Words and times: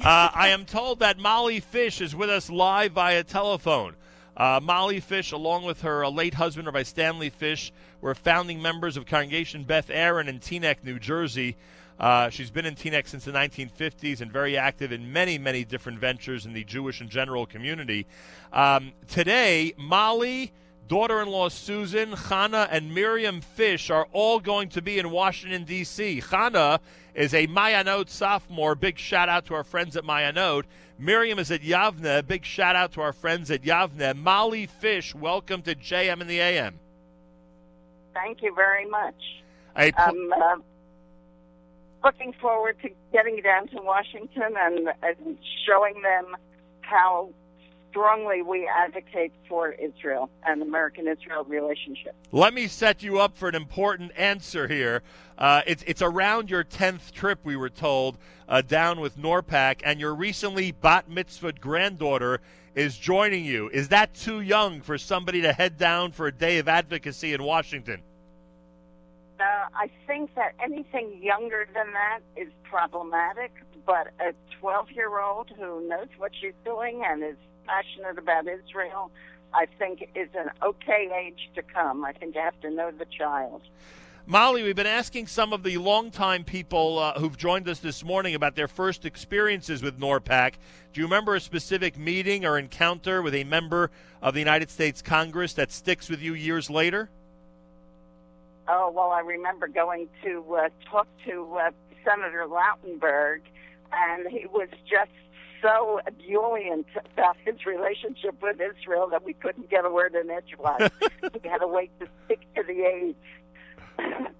Uh, 0.00 0.28
I 0.34 0.48
am 0.48 0.66
told 0.66 0.98
that 0.98 1.18
Molly 1.18 1.58
Fish 1.58 2.02
is 2.02 2.14
with 2.14 2.28
us 2.28 2.50
live 2.50 2.92
via 2.92 3.24
telephone. 3.24 3.96
Uh, 4.36 4.60
Molly 4.62 5.00
Fish, 5.00 5.32
along 5.32 5.64
with 5.64 5.80
her 5.80 6.06
late 6.08 6.34
husband, 6.34 6.66
Rabbi 6.66 6.82
Stanley 6.82 7.30
Fish, 7.30 7.72
were 8.02 8.14
founding 8.14 8.60
members 8.60 8.98
of 8.98 9.06
Congregation 9.06 9.64
Beth 9.64 9.88
Aaron 9.88 10.28
in 10.28 10.38
Teaneck, 10.38 10.84
New 10.84 10.98
Jersey. 10.98 11.56
Uh, 11.98 12.28
she's 12.28 12.50
been 12.50 12.66
in 12.66 12.74
Teaneck 12.74 13.08
since 13.08 13.24
the 13.24 13.32
1950s 13.32 14.20
and 14.20 14.30
very 14.30 14.58
active 14.58 14.92
in 14.92 15.10
many, 15.14 15.38
many 15.38 15.64
different 15.64 15.98
ventures 15.98 16.44
in 16.44 16.52
the 16.52 16.64
Jewish 16.64 17.00
and 17.00 17.08
general 17.08 17.46
community. 17.46 18.06
Um, 18.52 18.92
today, 19.08 19.72
Molly, 19.78 20.52
daughter 20.88 21.20
in 21.20 21.28
law 21.28 21.48
Susan, 21.48 22.12
Chana, 22.12 22.68
and 22.70 22.94
Miriam 22.94 23.40
Fish 23.40 23.90
are 23.90 24.06
all 24.12 24.40
going 24.40 24.68
to 24.70 24.82
be 24.82 24.98
in 24.98 25.10
Washington, 25.10 25.64
D.C. 25.64 26.20
Chana 26.20 26.78
is 27.14 27.34
a 27.34 27.46
Ma'ayanot 27.46 28.08
sophomore. 28.08 28.74
Big 28.74 28.98
shout 28.98 29.28
out 29.28 29.46
to 29.46 29.54
our 29.54 29.64
friends 29.64 29.96
at 29.96 30.04
Ma'ayanot. 30.04 30.64
Miriam 30.98 31.38
is 31.38 31.50
at 31.50 31.62
Yavneh. 31.62 32.26
Big 32.26 32.44
shout 32.44 32.76
out 32.76 32.92
to 32.92 33.00
our 33.00 33.12
friends 33.12 33.50
at 33.50 33.62
Yavneh. 33.62 34.16
Molly 34.16 34.66
Fish, 34.66 35.14
welcome 35.14 35.62
to 35.62 35.74
JM 35.74 36.20
and 36.20 36.30
the 36.30 36.40
AM. 36.40 36.78
Thank 38.14 38.42
you 38.42 38.54
very 38.54 38.88
much. 38.88 39.14
A 39.76 39.92
pl- 39.92 40.02
I'm 40.02 40.32
uh, 40.32 40.56
looking 42.04 42.32
forward 42.40 42.76
to 42.82 42.90
getting 43.12 43.42
down 43.42 43.68
to 43.68 43.76
Washington 43.82 44.54
and, 44.58 44.88
and 45.02 45.38
showing 45.66 46.00
them 46.02 46.36
how 46.80 47.30
strongly 47.96 48.42
we 48.42 48.68
advocate 48.68 49.32
for 49.48 49.70
Israel 49.72 50.28
and 50.44 50.60
American-Israel 50.60 51.44
relationship. 51.44 52.14
Let 52.30 52.52
me 52.52 52.66
set 52.66 53.02
you 53.02 53.20
up 53.20 53.38
for 53.38 53.48
an 53.48 53.54
important 53.54 54.12
answer 54.16 54.68
here. 54.68 55.02
Uh, 55.38 55.62
it's 55.66 55.82
it's 55.86 56.02
around 56.02 56.50
your 56.50 56.62
tenth 56.62 57.10
trip, 57.14 57.38
we 57.42 57.56
were 57.56 57.70
told, 57.70 58.18
uh, 58.50 58.60
down 58.60 59.00
with 59.00 59.16
NORPAC, 59.16 59.80
and 59.82 59.98
your 59.98 60.14
recently 60.14 60.72
bat 60.72 61.08
mitzvah 61.08 61.54
granddaughter 61.54 62.40
is 62.74 62.98
joining 62.98 63.46
you. 63.46 63.70
Is 63.70 63.88
that 63.88 64.12
too 64.12 64.42
young 64.42 64.82
for 64.82 64.98
somebody 64.98 65.40
to 65.42 65.54
head 65.54 65.78
down 65.78 66.12
for 66.12 66.26
a 66.26 66.32
day 66.32 66.58
of 66.58 66.68
advocacy 66.68 67.32
in 67.32 67.42
Washington? 67.42 68.02
Uh, 69.40 69.44
I 69.74 69.90
think 70.06 70.34
that 70.34 70.52
anything 70.62 71.18
younger 71.22 71.66
than 71.74 71.92
that 71.92 72.20
is 72.36 72.48
problematic, 72.62 73.52
but 73.86 74.08
a 74.20 74.34
12 74.60 74.90
year 74.90 75.18
old 75.18 75.48
who 75.56 75.88
knows 75.88 76.08
what 76.18 76.32
she's 76.38 76.52
doing 76.64 77.02
and 77.06 77.22
is 77.22 77.36
passionate 77.66 78.18
about 78.18 78.46
Israel, 78.46 79.10
I 79.54 79.66
think 79.78 80.08
is 80.14 80.28
an 80.36 80.50
okay 80.62 81.08
age 81.16 81.50
to 81.54 81.62
come. 81.62 82.04
I 82.04 82.12
think 82.12 82.34
you 82.34 82.40
have 82.40 82.60
to 82.60 82.70
know 82.70 82.90
the 82.90 83.06
child. 83.06 83.62
Molly, 84.28 84.64
we've 84.64 84.74
been 84.74 84.88
asking 84.88 85.28
some 85.28 85.52
of 85.52 85.62
the 85.62 85.78
longtime 85.78 86.42
people 86.42 86.98
uh, 86.98 87.12
who've 87.20 87.36
joined 87.36 87.68
us 87.68 87.78
this 87.78 88.02
morning 88.02 88.34
about 88.34 88.56
their 88.56 88.66
first 88.66 89.04
experiences 89.04 89.82
with 89.82 90.00
NORPAC. 90.00 90.54
Do 90.92 91.00
you 91.00 91.06
remember 91.06 91.36
a 91.36 91.40
specific 91.40 91.96
meeting 91.96 92.44
or 92.44 92.58
encounter 92.58 93.22
with 93.22 93.36
a 93.36 93.44
member 93.44 93.92
of 94.20 94.34
the 94.34 94.40
United 94.40 94.68
States 94.68 95.00
Congress 95.00 95.52
that 95.52 95.70
sticks 95.70 96.08
with 96.08 96.20
you 96.20 96.34
years 96.34 96.68
later? 96.68 97.08
Oh, 98.66 98.90
well, 98.90 99.12
I 99.12 99.20
remember 99.20 99.68
going 99.68 100.08
to 100.24 100.56
uh, 100.56 100.68
talk 100.90 101.06
to 101.26 101.58
uh, 101.60 101.70
Senator 102.04 102.46
Lautenberg, 102.48 103.42
and 103.92 104.26
he 104.28 104.46
was 104.46 104.68
just 104.88 105.10
so 105.62 106.00
ebullient 106.06 106.86
about 107.14 107.36
his 107.44 107.66
relationship 107.66 108.40
with 108.42 108.60
Israel 108.60 109.08
that 109.10 109.24
we 109.24 109.32
couldn't 109.32 109.70
get 109.70 109.84
a 109.84 109.90
word 109.90 110.14
in 110.14 110.30
edgewise. 110.30 110.90
we 111.22 111.48
had 111.48 111.58
to 111.58 111.66
wait 111.66 111.90
to 112.00 112.06
stick 112.24 112.40
to 112.54 112.62
the 112.62 112.82
aides. 112.82 113.18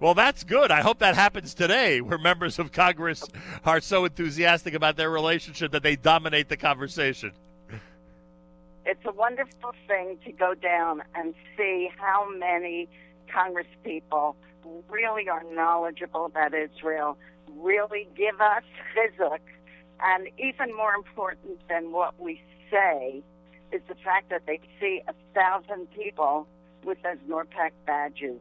Well, 0.00 0.14
that's 0.14 0.44
good. 0.44 0.70
I 0.70 0.80
hope 0.80 1.00
that 1.00 1.16
happens 1.16 1.54
today, 1.54 2.00
where 2.00 2.18
members 2.18 2.60
of 2.60 2.70
Congress 2.70 3.24
are 3.64 3.80
so 3.80 4.04
enthusiastic 4.04 4.74
about 4.74 4.96
their 4.96 5.10
relationship 5.10 5.72
that 5.72 5.82
they 5.82 5.96
dominate 5.96 6.48
the 6.48 6.56
conversation. 6.56 7.32
It's 8.86 9.04
a 9.04 9.10
wonderful 9.10 9.74
thing 9.88 10.18
to 10.24 10.30
go 10.30 10.54
down 10.54 11.02
and 11.16 11.34
see 11.56 11.90
how 11.96 12.28
many 12.30 12.88
Congress 13.26 13.66
people 13.82 14.36
really 14.88 15.28
are 15.28 15.42
knowledgeable 15.52 16.26
about 16.26 16.54
Israel, 16.54 17.18
really 17.60 18.08
give 18.16 18.40
us 18.40 18.62
chizuk, 18.94 19.40
and 20.00 20.28
even 20.38 20.74
more 20.76 20.94
important 20.94 21.60
than 21.68 21.92
what 21.92 22.18
we 22.20 22.40
say 22.70 23.22
is 23.72 23.82
the 23.88 23.94
fact 23.96 24.30
that 24.30 24.46
they 24.46 24.60
see 24.80 25.02
a 25.08 25.14
thousand 25.34 25.90
people 25.92 26.46
with 26.84 26.98
those 27.02 27.18
NORPAC 27.28 27.70
badges. 27.86 28.40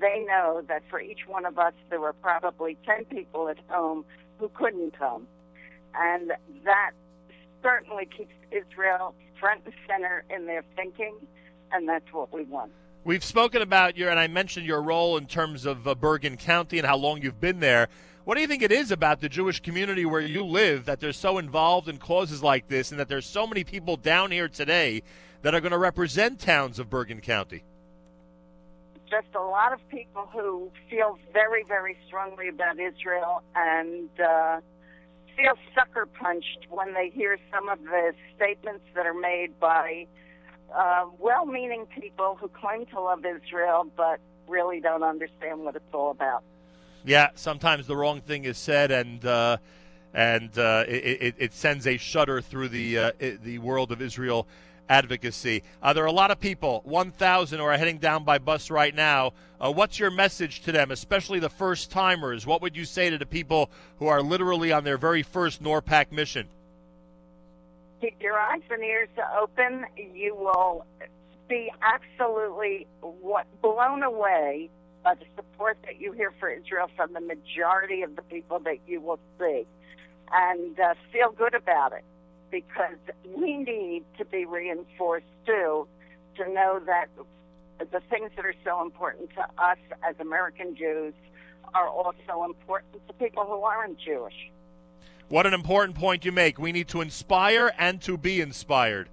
They 0.00 0.24
know 0.26 0.62
that 0.68 0.82
for 0.88 1.00
each 1.00 1.26
one 1.26 1.44
of 1.44 1.58
us, 1.58 1.74
there 1.90 2.00
were 2.00 2.14
probably 2.14 2.76
10 2.84 3.04
people 3.04 3.48
at 3.48 3.58
home 3.68 4.04
who 4.38 4.48
couldn't 4.48 4.98
come. 4.98 5.26
And 5.94 6.32
that 6.64 6.90
certainly 7.62 8.06
keeps 8.06 8.34
Israel 8.50 9.14
front 9.38 9.62
and 9.64 9.74
center 9.86 10.24
in 10.30 10.46
their 10.46 10.64
thinking, 10.74 11.14
and 11.72 11.88
that's 11.88 12.12
what 12.12 12.32
we 12.32 12.44
want. 12.44 12.72
We've 13.04 13.24
spoken 13.24 13.60
about 13.60 13.96
your, 13.96 14.08
and 14.08 14.18
I 14.18 14.28
mentioned 14.28 14.66
your 14.66 14.80
role 14.80 15.18
in 15.18 15.26
terms 15.26 15.66
of 15.66 15.86
uh, 15.86 15.94
Bergen 15.94 16.38
County 16.38 16.78
and 16.78 16.86
how 16.86 16.96
long 16.96 17.20
you've 17.20 17.40
been 17.40 17.60
there. 17.60 17.88
What 18.24 18.36
do 18.36 18.40
you 18.40 18.46
think 18.46 18.62
it 18.62 18.72
is 18.72 18.90
about 18.90 19.20
the 19.20 19.28
Jewish 19.28 19.60
community 19.60 20.06
where 20.06 20.22
you 20.22 20.46
live 20.46 20.86
that 20.86 20.98
they're 20.98 21.12
so 21.12 21.36
involved 21.36 21.90
in 21.90 21.98
causes 21.98 22.42
like 22.42 22.68
this 22.68 22.90
and 22.90 22.98
that 22.98 23.06
there's 23.06 23.26
so 23.26 23.46
many 23.46 23.64
people 23.64 23.98
down 23.98 24.30
here 24.30 24.48
today 24.48 25.02
that 25.42 25.54
are 25.54 25.60
going 25.60 25.72
to 25.72 25.78
represent 25.78 26.40
towns 26.40 26.78
of 26.78 26.88
Bergen 26.88 27.20
County? 27.20 27.64
Just 29.10 29.26
a 29.34 29.42
lot 29.42 29.74
of 29.74 29.88
people 29.90 30.26
who 30.32 30.70
feel 30.88 31.18
very, 31.34 31.64
very 31.64 31.98
strongly 32.06 32.48
about 32.48 32.80
Israel 32.80 33.42
and 33.54 34.08
uh, 34.18 34.60
feel 35.36 35.52
sucker 35.74 36.06
punched 36.06 36.66
when 36.70 36.94
they 36.94 37.10
hear 37.10 37.38
some 37.52 37.68
of 37.68 37.78
the 37.82 38.14
statements 38.34 38.84
that 38.94 39.04
are 39.04 39.12
made 39.12 39.60
by 39.60 40.06
uh, 40.74 41.04
well 41.18 41.44
meaning 41.44 41.84
people 42.00 42.38
who 42.40 42.48
claim 42.48 42.86
to 42.86 43.00
love 43.02 43.22
Israel 43.26 43.86
but 43.94 44.18
really 44.48 44.80
don't 44.80 45.02
understand 45.02 45.60
what 45.60 45.76
it's 45.76 45.84
all 45.92 46.10
about. 46.10 46.42
Yeah, 47.04 47.28
sometimes 47.34 47.86
the 47.86 47.96
wrong 47.96 48.22
thing 48.22 48.44
is 48.44 48.56
said, 48.56 48.90
and 48.90 49.24
uh, 49.24 49.58
and 50.14 50.56
uh, 50.58 50.84
it, 50.88 51.34
it, 51.38 51.52
sends 51.52 51.86
a 51.86 51.98
shudder 51.98 52.40
through 52.40 52.68
the 52.68 52.98
uh, 52.98 53.12
the 53.18 53.58
world 53.58 53.92
of 53.92 54.00
Israel 54.00 54.46
advocacy. 54.88 55.62
Uh, 55.82 55.92
there 55.92 56.04
are 56.04 56.08
a 56.08 56.12
lot 56.12 56.30
of 56.30 56.38
people, 56.38 56.82
1,000, 56.84 57.58
who 57.58 57.64
are 57.64 57.76
heading 57.76 57.98
down 57.98 58.24
by 58.24 58.38
bus 58.38 58.70
right 58.70 58.94
now. 58.94 59.32
Uh, 59.58 59.72
what's 59.72 59.98
your 59.98 60.10
message 60.10 60.62
to 60.62 60.72
them, 60.72 60.90
especially 60.90 61.38
the 61.38 61.48
first 61.48 61.90
timers? 61.90 62.46
What 62.46 62.60
would 62.62 62.76
you 62.76 62.84
say 62.84 63.10
to 63.10 63.18
the 63.18 63.26
people 63.26 63.70
who 63.98 64.06
are 64.06 64.22
literally 64.22 64.72
on 64.72 64.84
their 64.84 64.98
very 64.98 65.22
first 65.22 65.62
NORPAC 65.62 66.12
mission? 66.12 66.48
Keep 68.00 68.20
your 68.20 68.38
eyes 68.38 68.62
and 68.70 68.82
ears 68.82 69.08
open. 69.40 69.86
You 69.96 70.34
will 70.34 70.84
be 71.48 71.70
absolutely 71.82 72.86
what 73.00 73.46
blown 73.62 74.02
away 74.02 74.70
by 75.04 75.14
the 75.14 75.26
support 75.36 75.76
that 75.84 76.00
you 76.00 76.12
hear 76.12 76.32
for 76.40 76.50
Israel 76.50 76.90
from 76.96 77.12
the 77.12 77.20
majority 77.20 78.02
of 78.02 78.16
the 78.16 78.22
people 78.22 78.58
that 78.60 78.78
you 78.88 79.00
will 79.00 79.20
see, 79.38 79.66
and 80.32 80.80
uh, 80.80 80.94
feel 81.12 81.30
good 81.30 81.54
about 81.54 81.92
it 81.92 82.02
because 82.50 82.96
we 83.36 83.58
need 83.58 84.04
to 84.18 84.24
be 84.24 84.46
reinforced 84.46 85.26
too 85.46 85.86
to 86.36 86.52
know 86.52 86.80
that 86.86 87.06
the 87.78 88.00
things 88.08 88.30
that 88.36 88.46
are 88.46 88.54
so 88.64 88.82
important 88.82 89.30
to 89.34 89.42
us 89.62 89.78
as 90.08 90.14
American 90.20 90.74
Jews 90.74 91.14
are 91.74 91.88
also 91.88 92.44
important 92.44 93.06
to 93.06 93.12
people 93.14 93.44
who 93.44 93.62
aren't 93.62 93.98
Jewish. 93.98 94.50
What 95.28 95.46
an 95.46 95.54
important 95.54 95.96
point 95.96 96.24
you 96.24 96.32
make. 96.32 96.58
We 96.58 96.72
need 96.72 96.88
to 96.88 97.00
inspire 97.00 97.72
and 97.78 98.00
to 98.02 98.16
be 98.16 98.40
inspired. 98.40 99.08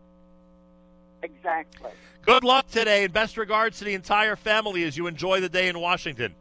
Exactly. 1.24 1.92
Good 2.24 2.44
luck 2.44 2.70
today 2.70 3.04
and 3.04 3.14
best 3.14 3.38
regards 3.38 3.80
to 3.80 3.86
the 3.86 3.94
entire 3.94 4.36
family 4.36 4.84
as 4.84 4.96
you 4.96 5.08
enjoy 5.08 5.42
the 5.42 5.50
day 5.50 5.68
in 5.68 5.80
Washington. 5.80 6.36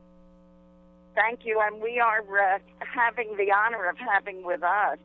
Thank 1.15 1.41
you. 1.45 1.61
And 1.61 1.83
we 1.83 1.99
are 1.99 2.21
uh, 2.21 2.59
having 2.81 3.37
the 3.37 3.53
honor 3.53 3.89
of 3.89 3.97
having 3.99 4.45
with 4.45 4.63
us 4.63 4.99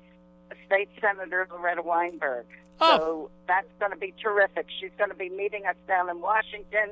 State 0.66 0.90
Senator 1.02 1.48
Loretta 1.52 1.82
Weinberg. 1.82 2.46
Oh. 2.82 2.98
So 2.98 3.32
that's 3.48 3.68
going 3.80 3.92
to 3.92 3.98
be 3.98 4.14
terrific. 4.22 4.68
She's 4.80 4.92
going 4.98 5.10
to 5.10 5.16
be 5.16 5.30
meeting 5.30 5.66
us 5.66 5.76
down 5.88 6.10
in 6.10 6.20
Washington, 6.22 6.90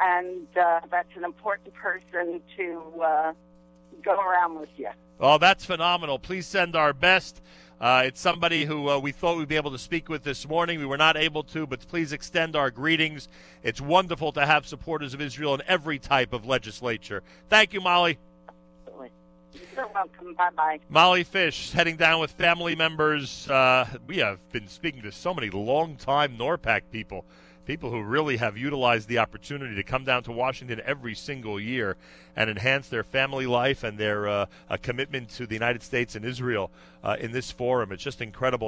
and 0.00 0.46
uh, 0.56 0.80
that's 0.90 1.16
an 1.16 1.24
important 1.24 1.74
person 1.74 2.40
to 2.56 2.82
uh, 3.02 3.32
go 4.04 4.20
around 4.20 4.60
with 4.60 4.68
you. 4.76 4.90
Oh, 5.18 5.38
that's 5.38 5.64
phenomenal. 5.64 6.18
Please 6.18 6.46
send 6.46 6.76
our 6.76 6.92
best. 6.92 7.40
Uh, 7.78 8.02
it's 8.06 8.20
somebody 8.20 8.64
who 8.64 8.88
uh, 8.88 8.98
we 8.98 9.12
thought 9.12 9.36
we'd 9.36 9.48
be 9.48 9.56
able 9.56 9.70
to 9.70 9.78
speak 9.78 10.08
with 10.08 10.22
this 10.22 10.48
morning. 10.48 10.78
We 10.78 10.86
were 10.86 10.96
not 10.96 11.16
able 11.16 11.42
to, 11.44 11.66
but 11.66 11.86
please 11.86 12.12
extend 12.12 12.56
our 12.56 12.70
greetings. 12.70 13.28
It's 13.62 13.80
wonderful 13.80 14.32
to 14.32 14.46
have 14.46 14.66
supporters 14.66 15.12
of 15.12 15.20
Israel 15.20 15.54
in 15.54 15.62
every 15.66 15.98
type 15.98 16.32
of 16.32 16.46
legislature. 16.46 17.22
Thank 17.50 17.74
you, 17.74 17.80
Molly. 17.82 18.18
You're 19.74 19.88
welcome. 19.94 20.34
Bye 20.34 20.50
bye. 20.56 20.80
Molly 20.88 21.24
Fish 21.24 21.72
heading 21.72 21.96
down 21.96 22.20
with 22.20 22.30
family 22.30 22.74
members. 22.74 23.48
Uh, 23.48 23.86
we 24.06 24.18
have 24.18 24.38
been 24.52 24.68
speaking 24.68 25.02
to 25.02 25.12
so 25.12 25.34
many 25.34 25.50
long-time 25.50 26.36
NORPAC 26.38 26.82
people 26.90 27.24
people 27.66 27.90
who 27.90 28.00
really 28.00 28.36
have 28.36 28.56
utilized 28.56 29.08
the 29.08 29.18
opportunity 29.18 29.74
to 29.74 29.82
come 29.82 30.04
down 30.04 30.22
to 30.22 30.32
Washington 30.32 30.80
every 30.84 31.14
single 31.14 31.58
year 31.60 31.96
and 32.36 32.48
enhance 32.48 32.88
their 32.88 33.02
family 33.02 33.46
life 33.46 33.82
and 33.82 33.98
their 33.98 34.28
uh, 34.28 34.46
commitment 34.82 35.28
to 35.30 35.46
the 35.46 35.54
United 35.54 35.82
States 35.82 36.14
and 36.14 36.24
Israel 36.24 36.70
uh, 37.02 37.16
in 37.18 37.32
this 37.32 37.50
forum. 37.50 37.92
It's 37.92 38.02
just 38.02 38.22
incredible. 38.22 38.64